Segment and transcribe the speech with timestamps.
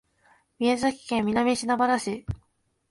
[0.57, 2.25] 長崎県南島原市